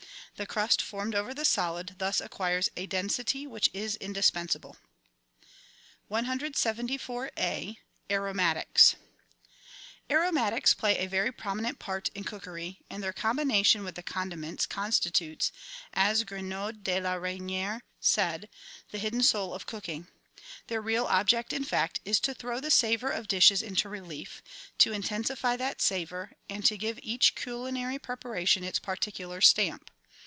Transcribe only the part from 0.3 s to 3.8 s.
The crust formed over the solid thus acquires a density which